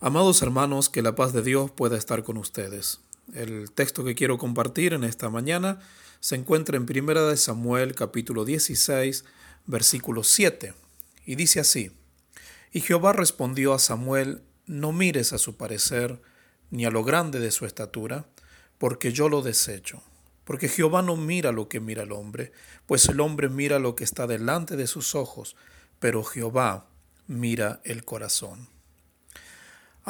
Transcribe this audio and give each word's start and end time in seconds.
Amados 0.00 0.42
hermanos, 0.42 0.88
que 0.88 1.02
la 1.02 1.16
paz 1.16 1.32
de 1.32 1.42
Dios 1.42 1.72
pueda 1.72 1.98
estar 1.98 2.22
con 2.22 2.36
ustedes. 2.36 3.00
El 3.34 3.72
texto 3.72 4.04
que 4.04 4.14
quiero 4.14 4.38
compartir 4.38 4.92
en 4.92 5.02
esta 5.02 5.28
mañana 5.28 5.80
se 6.20 6.36
encuentra 6.36 6.76
en 6.76 6.86
1 6.88 7.36
Samuel 7.36 7.96
capítulo 7.96 8.44
16, 8.44 9.24
versículo 9.66 10.22
7, 10.22 10.72
y 11.26 11.34
dice 11.34 11.58
así, 11.58 11.90
Y 12.70 12.80
Jehová 12.80 13.12
respondió 13.12 13.74
a 13.74 13.80
Samuel, 13.80 14.42
No 14.66 14.92
mires 14.92 15.32
a 15.32 15.38
su 15.38 15.56
parecer, 15.56 16.22
ni 16.70 16.84
a 16.84 16.90
lo 16.90 17.02
grande 17.02 17.40
de 17.40 17.50
su 17.50 17.66
estatura, 17.66 18.24
porque 18.78 19.10
yo 19.12 19.28
lo 19.28 19.42
desecho. 19.42 20.00
Porque 20.44 20.68
Jehová 20.68 21.02
no 21.02 21.16
mira 21.16 21.50
lo 21.50 21.68
que 21.68 21.80
mira 21.80 22.04
el 22.04 22.12
hombre, 22.12 22.52
pues 22.86 23.08
el 23.08 23.18
hombre 23.18 23.48
mira 23.48 23.80
lo 23.80 23.96
que 23.96 24.04
está 24.04 24.28
delante 24.28 24.76
de 24.76 24.86
sus 24.86 25.16
ojos, 25.16 25.56
pero 25.98 26.22
Jehová 26.22 26.86
mira 27.26 27.80
el 27.82 28.04
corazón. 28.04 28.77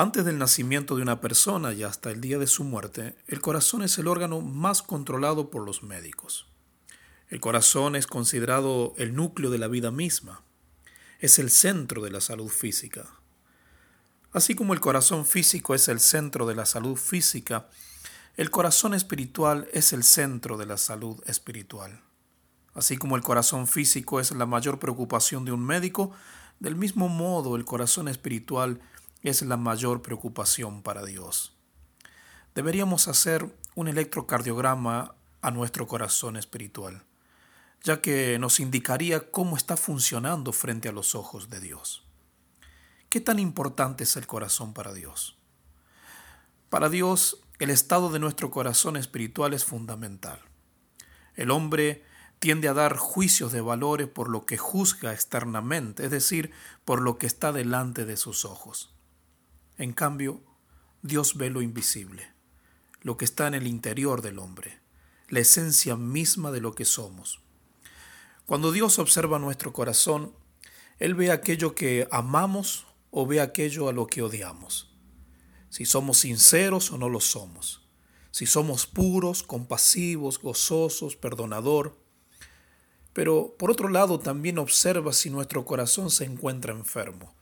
Antes 0.00 0.24
del 0.24 0.38
nacimiento 0.38 0.94
de 0.94 1.02
una 1.02 1.20
persona 1.20 1.72
y 1.72 1.82
hasta 1.82 2.12
el 2.12 2.20
día 2.20 2.38
de 2.38 2.46
su 2.46 2.62
muerte, 2.62 3.16
el 3.26 3.40
corazón 3.40 3.82
es 3.82 3.98
el 3.98 4.06
órgano 4.06 4.40
más 4.40 4.80
controlado 4.80 5.50
por 5.50 5.66
los 5.66 5.82
médicos. 5.82 6.46
El 7.30 7.40
corazón 7.40 7.96
es 7.96 8.06
considerado 8.06 8.94
el 8.96 9.16
núcleo 9.16 9.50
de 9.50 9.58
la 9.58 9.66
vida 9.66 9.90
misma. 9.90 10.44
Es 11.18 11.40
el 11.40 11.50
centro 11.50 12.00
de 12.00 12.12
la 12.12 12.20
salud 12.20 12.48
física. 12.48 13.06
Así 14.30 14.54
como 14.54 14.72
el 14.72 14.78
corazón 14.78 15.26
físico 15.26 15.74
es 15.74 15.88
el 15.88 15.98
centro 15.98 16.46
de 16.46 16.54
la 16.54 16.64
salud 16.64 16.94
física, 16.94 17.68
el 18.36 18.52
corazón 18.52 18.94
espiritual 18.94 19.66
es 19.72 19.92
el 19.92 20.04
centro 20.04 20.56
de 20.58 20.66
la 20.66 20.76
salud 20.76 21.20
espiritual. 21.26 22.04
Así 22.72 22.98
como 22.98 23.16
el 23.16 23.22
corazón 23.22 23.66
físico 23.66 24.20
es 24.20 24.30
la 24.30 24.46
mayor 24.46 24.78
preocupación 24.78 25.44
de 25.44 25.50
un 25.50 25.66
médico, 25.66 26.12
del 26.60 26.76
mismo 26.76 27.08
modo 27.08 27.56
el 27.56 27.64
corazón 27.64 28.06
espiritual 28.06 28.80
es 28.80 28.98
la 29.22 29.56
mayor 29.56 30.00
preocupación 30.02 30.82
para 30.82 31.04
Dios. 31.04 31.54
Deberíamos 32.54 33.08
hacer 33.08 33.54
un 33.74 33.88
electrocardiograma 33.88 35.14
a 35.42 35.50
nuestro 35.50 35.86
corazón 35.86 36.36
espiritual, 36.36 37.04
ya 37.82 38.00
que 38.00 38.38
nos 38.38 38.58
indicaría 38.58 39.30
cómo 39.30 39.56
está 39.56 39.76
funcionando 39.76 40.52
frente 40.52 40.88
a 40.88 40.92
los 40.92 41.14
ojos 41.14 41.50
de 41.50 41.60
Dios. 41.60 42.04
¿Qué 43.08 43.20
tan 43.20 43.38
importante 43.38 44.04
es 44.04 44.16
el 44.16 44.26
corazón 44.26 44.72
para 44.72 44.92
Dios? 44.92 45.36
Para 46.70 46.88
Dios, 46.88 47.40
el 47.58 47.70
estado 47.70 48.10
de 48.10 48.18
nuestro 48.18 48.50
corazón 48.50 48.96
espiritual 48.96 49.54
es 49.54 49.64
fundamental. 49.64 50.40
El 51.34 51.50
hombre 51.50 52.04
tiende 52.38 52.68
a 52.68 52.74
dar 52.74 52.96
juicios 52.96 53.52
de 53.52 53.60
valores 53.60 54.08
por 54.08 54.28
lo 54.28 54.46
que 54.46 54.58
juzga 54.58 55.12
externamente, 55.12 56.04
es 56.04 56.10
decir, 56.10 56.50
por 56.84 57.00
lo 57.00 57.18
que 57.18 57.26
está 57.26 57.52
delante 57.52 58.04
de 58.04 58.16
sus 58.16 58.44
ojos. 58.44 58.92
En 59.78 59.92
cambio, 59.92 60.42
Dios 61.02 61.36
ve 61.36 61.50
lo 61.50 61.62
invisible, 61.62 62.32
lo 63.00 63.16
que 63.16 63.24
está 63.24 63.46
en 63.46 63.54
el 63.54 63.68
interior 63.68 64.22
del 64.22 64.40
hombre, 64.40 64.80
la 65.28 65.38
esencia 65.38 65.94
misma 65.94 66.50
de 66.50 66.60
lo 66.60 66.74
que 66.74 66.84
somos. 66.84 67.40
Cuando 68.44 68.72
Dios 68.72 68.98
observa 68.98 69.38
nuestro 69.38 69.72
corazón, 69.72 70.34
Él 70.98 71.14
ve 71.14 71.30
aquello 71.30 71.76
que 71.76 72.08
amamos 72.10 72.88
o 73.12 73.24
ve 73.24 73.40
aquello 73.40 73.88
a 73.88 73.92
lo 73.92 74.08
que 74.08 74.20
odiamos. 74.20 74.96
Si 75.70 75.84
somos 75.84 76.18
sinceros 76.18 76.90
o 76.90 76.98
no 76.98 77.08
lo 77.08 77.20
somos. 77.20 77.88
Si 78.32 78.46
somos 78.46 78.88
puros, 78.88 79.44
compasivos, 79.44 80.40
gozosos, 80.40 81.14
perdonador. 81.14 81.96
Pero 83.12 83.54
por 83.56 83.70
otro 83.70 83.88
lado 83.88 84.18
también 84.18 84.58
observa 84.58 85.12
si 85.12 85.30
nuestro 85.30 85.64
corazón 85.64 86.10
se 86.10 86.24
encuentra 86.24 86.72
enfermo 86.72 87.37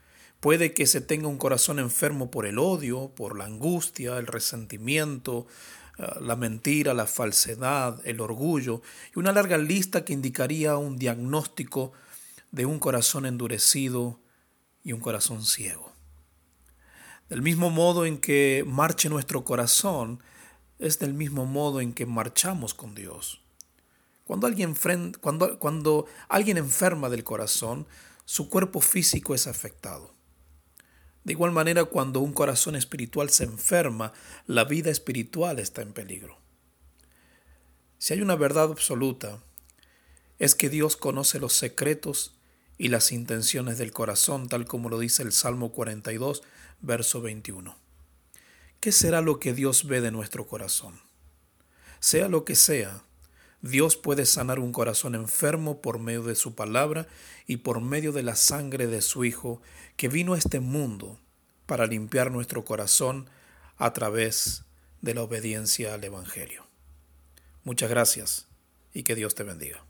Puede 0.47 0.75
que 0.75 0.87
se 0.87 1.01
tenga 1.01 1.27
un 1.27 1.39
corazón 1.39 1.81
enfermo 1.81 2.31
por 2.31 2.47
el 2.47 2.61
odio, 2.61 3.11
por 3.17 3.37
la 3.37 3.47
angustia, 3.47 4.17
el 4.17 4.29
resentimiento, 4.29 5.49
eh, 5.99 6.07
la 6.21 6.37
mentira, 6.37 6.95
la 6.95 7.09
falsedad, 7.09 8.01
el 8.05 8.21
orgullo, 8.21 8.81
y 9.12 9.19
una 9.19 9.33
larga 9.33 9.59
lista 9.59 10.05
que 10.05 10.12
indicaría 10.12 10.77
un 10.77 10.99
diagnóstico 10.99 11.95
de 12.53 12.65
un 12.65 12.79
corazón 12.79 13.27
endurecido 13.27 14.21
y 14.85 14.93
un 14.93 15.01
corazón 15.01 15.45
ciego. 15.45 15.93
Del 17.29 17.43
mismo 17.43 17.71
modo 17.71 18.06
en 18.06 18.17
que 18.17 18.62
marche 18.65 19.09
nuestro 19.09 19.43
corazón, 19.43 20.23
es 20.79 21.01
del 21.01 21.12
mismo 21.12 21.45
modo 21.45 21.81
en 21.81 21.93
que 21.93 22.06
marchamos 22.06 22.73
con 22.73 22.95
Dios. 22.95 23.43
Cuando 24.25 24.47
alguien, 24.47 24.77
cuando 25.21 26.06
alguien 26.29 26.56
enferma 26.56 27.09
del 27.09 27.25
corazón, 27.25 27.89
su 28.25 28.49
cuerpo 28.49 28.81
físico 28.81 29.35
es 29.35 29.49
afectado. 29.49 30.16
De 31.26 31.32
igual 31.32 31.50
manera, 31.50 31.84
cuando 31.87 32.20
un 32.20 32.32
corazón 32.32 32.76
espiritual 32.76 33.31
se 33.31 33.42
enferma, 33.42 34.12
la 34.47 34.62
vida 34.62 34.92
espiritual 34.92 35.59
está 35.59 35.82
en 35.82 35.92
peligro. 35.92 36.38
Si 37.98 38.14
hay 38.14 38.20
una 38.20 38.37
verdad 38.37 38.70
absoluta, 38.70 39.42
es 40.38 40.54
que 40.54 40.70
Dios 40.70 40.97
conoce 40.97 41.41
los 41.41 41.53
secretos 41.53 42.37
y 42.78 42.91
las 42.91 43.10
intenciones 43.10 43.76
del 43.76 43.91
corazón, 43.91 44.48
tal 44.48 44.66
como 44.66 44.88
lo 44.88 45.00
dice 45.00 45.25
el 45.25 45.32
Salmo 45.32 45.72
42, 45.72 46.44
verso 46.81 47.20
21. 47.20 47.76
¿Qué 48.78 48.93
será 48.93 49.20
lo 49.20 49.41
que 49.41 49.53
Dios 49.53 49.88
ve 49.88 50.00
de 50.00 50.12
nuestro 50.12 50.47
corazón? 50.47 51.00
Sea 51.98 52.28
lo 52.28 52.44
que 52.44 52.54
sea, 52.54 53.03
Dios 53.62 53.97
puede 53.97 54.27
sanar 54.27 54.59
un 54.59 54.72
corazón 54.72 55.15
enfermo 55.15 55.81
por 55.81 55.99
medio 55.99 56.22
de 56.22 56.34
su 56.34 56.55
palabra 56.55 57.09
y 57.47 57.59
por 57.59 57.81
medio 57.81 58.12
de 58.12 58.22
la 58.22 58.37
sangre 58.37 58.87
de 58.87 59.03
su 59.03 59.25
Hijo, 59.25 59.61
que 59.97 60.09
vino 60.09 60.34
a 60.34 60.39
este 60.39 60.61
mundo 60.61 61.19
para 61.67 61.87
limpiar 61.87 62.31
nuestro 62.31 62.65
corazón 62.65 63.28
a 63.77 63.93
través 63.93 64.65
de 65.03 65.15
la 65.15 65.22
obediencia 65.22 65.94
al 65.94 66.05
Evangelio. 66.05 66.67
Muchas 67.65 67.91
gracias 67.91 68.47
y 68.93 69.03
que 69.03 69.15
Dios 69.15 69.34
te 69.34 69.43
bendiga. 69.43 69.84